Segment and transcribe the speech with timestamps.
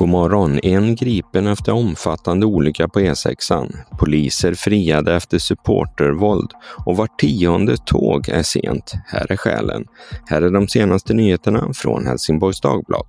[0.00, 0.58] God morgon!
[0.62, 3.72] En gripen efter omfattande olycka på E6.
[3.98, 6.50] Poliser friade efter supportervåld
[6.86, 8.92] och var tionde tåg är sent.
[9.06, 9.84] Här är skälen.
[10.26, 13.06] Här är de senaste nyheterna från Helsingborgs Dagblad.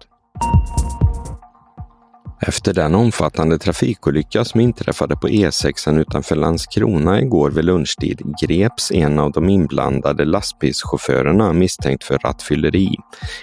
[2.48, 9.20] Efter den omfattande trafikolycka som inträffade på E6 utanför Landskrona igår vid lunchtid greps en
[9.20, 12.96] av de inblandade lastbilschaufförerna misstänkt för rattfylleri.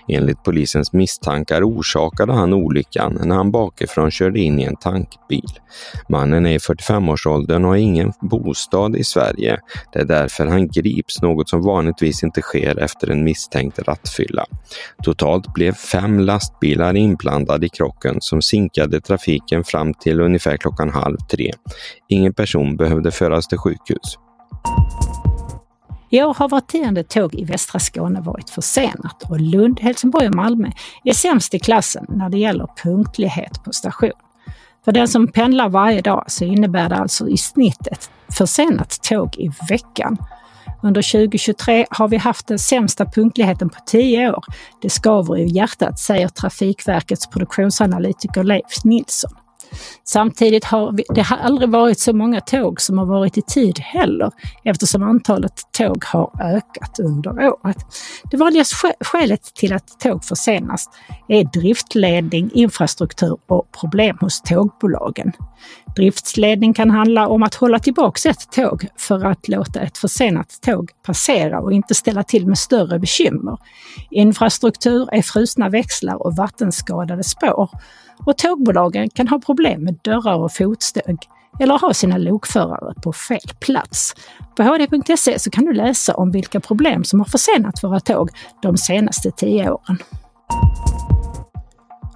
[0.08, 5.50] Enligt polisens misstankar orsakade han olyckan när han bakifrån körde in i en tankbil.
[6.08, 9.58] Mannen är i 45-årsåldern och har ingen bostad i Sverige.
[9.92, 14.46] Det är därför han grips, något som vanligtvis inte sker efter en misstänkt rattfylla.
[15.02, 20.90] Totalt blev fem lastbilar inblandade i krocken som sinkade ledde trafiken fram till ungefär klockan
[20.90, 21.52] halv tre.
[22.08, 24.18] Ingen person behövde föras till sjukhus.
[26.10, 30.34] I år har vart tionde tåg i västra Skåne varit försenat och Lund, Helsingborg och
[30.34, 30.70] Malmö
[31.04, 34.10] är sämst i klassen när det gäller punktlighet på station.
[34.84, 39.36] För den som pendlar varje dag så innebär det alltså i snitt ett försenat tåg
[39.36, 40.16] i veckan
[40.82, 44.44] under 2023 har vi haft den sämsta punktligheten på tio år.
[44.82, 49.30] Det skaver i hjärtat, säger Trafikverkets produktionsanalytiker Leif Nilsson.
[50.04, 53.78] Samtidigt har vi, det har aldrig varit så många tåg som har varit i tid
[53.78, 54.30] heller
[54.64, 57.76] eftersom antalet tåg har ökat under året.
[58.30, 60.88] Det vanligaste skälet till att tåg försenas
[61.28, 65.32] är driftledning, infrastruktur och problem hos tågbolagen.
[65.96, 70.90] Driftsledning kan handla om att hålla tillbaka ett tåg för att låta ett försenat tåg
[71.06, 73.58] passera och inte ställa till med större bekymmer.
[74.10, 77.70] Infrastruktur är frusna växlar och vattenskadade spår
[78.26, 81.18] och tågbolagen kan ha problem med dörrar och fotsteg
[81.60, 84.14] eller ha sina lokförare på fel plats.
[84.56, 88.30] På hd.se så kan du läsa om vilka problem som har försenat våra tåg
[88.62, 89.98] de senaste tio åren.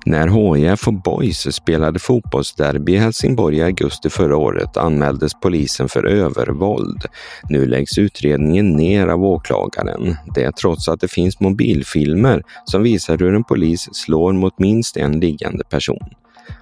[0.07, 6.07] När HIF och Boys spelade fotbollsderby i Helsingborg i augusti förra året anmäldes polisen för
[6.07, 7.03] övervåld.
[7.49, 10.17] Nu läggs utredningen ner av åklagaren.
[10.35, 15.21] Det trots att det finns mobilfilmer som visar hur en polis slår mot minst en
[15.21, 16.09] liggande person.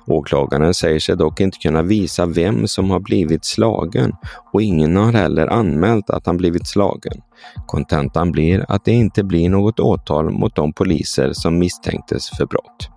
[0.06, 4.12] Åklagaren säger sig dock inte kunna visa vem som har blivit slagen
[4.52, 7.22] och ingen har heller anmält att han blivit slagen.
[7.66, 12.90] Kontentan blir att det inte blir något åtal mot de poliser som misstänktes för brott.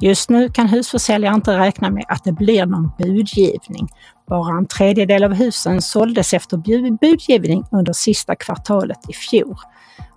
[0.00, 3.88] Just nu kan husförsäljare inte räkna med att det blir någon budgivning.
[4.28, 6.56] Bara en tredjedel av husen såldes efter
[7.00, 9.56] budgivning under sista kvartalet i fjol.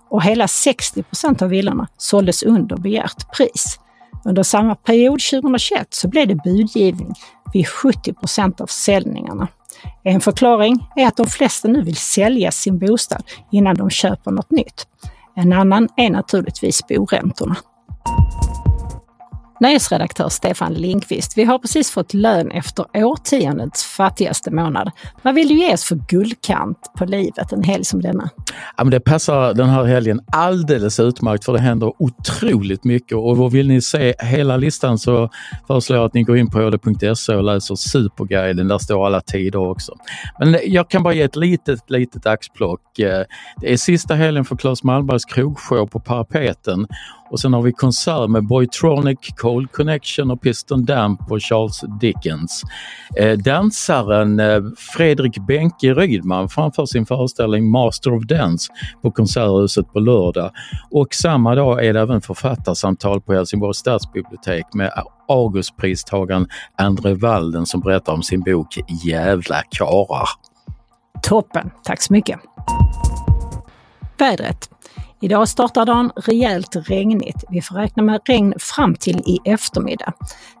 [0.08, 3.80] Och hela 60 procent av villorna såldes under begärt pris.
[4.24, 7.14] Under samma period 2021 så blev det budgivning
[7.52, 9.48] vid 70 procent av försäljningarna.
[10.02, 14.50] En förklaring är att de flesta nu vill sälja sin bostad innan de köper något
[14.50, 14.86] nytt.
[15.36, 17.56] En annan är naturligtvis boräntorna.
[19.60, 24.90] Nöjesredaktör Stefan Linkvist, vi har precis fått lön efter årtiondets fattigaste månad.
[25.22, 28.30] Vad vill du ge oss för guldkant på livet en helg som denna?
[28.76, 33.54] Ja, men det passar den här helgen alldeles utmärkt för det händer otroligt mycket och
[33.54, 35.30] vill ni se hela listan så
[35.66, 38.68] föreslår jag att ni går in på hd.se och läser Superguiden.
[38.68, 39.92] Där står alla tider också.
[40.38, 42.98] Men jag kan bara ge ett litet, litet axplock.
[42.98, 43.24] Eh,
[43.60, 46.86] det är sista helgen för Claes Malmbergs krogshow på Parapeten
[47.30, 49.18] och sen har vi konsert med Boytronic,
[49.50, 52.62] Cold Connection och Piston Damp och Charles Dickens.
[53.16, 54.62] Eh, dansaren eh,
[54.96, 58.72] Fredrik Benke Rydman framför sin föreställning Master of Dance
[59.02, 60.50] på Konserthuset på lördag.
[60.90, 64.92] Och samma dag är det även författarsamtal på Helsingborgs stadsbibliotek med
[65.28, 70.28] Augustpristagaren André Walden som berättar om sin bok Jävla karar.
[71.22, 72.40] Toppen, tack så mycket!
[74.18, 74.69] Vädret.
[75.22, 77.44] Idag startar dagen rejält regnigt.
[77.50, 80.12] Vi får räkna med regn fram till i eftermiddag.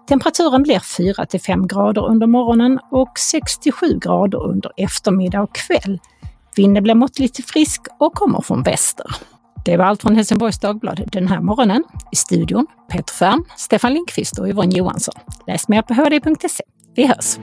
[0.08, 5.98] Temperaturen blir 4 till 5 grader under morgonen och 6-7 grader under eftermiddag och kväll.
[6.56, 9.06] Vinden blir måttligt frisk och kommer från väster.
[9.64, 11.84] Det var allt från Helsingborgs Dagblad den här morgonen.
[12.12, 15.14] I studion Peter Färm, Stefan Lindqvist och Yvonne Johansson.
[15.46, 16.64] Läs mer på hd.se.
[16.94, 17.36] Vi hörs!